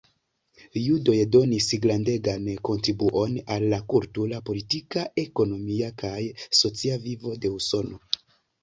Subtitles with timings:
[0.83, 6.17] Judoj donis grandegan kontribuon al la kultura, politika, ekonomia kaj
[6.65, 8.05] socia vivo de Usono.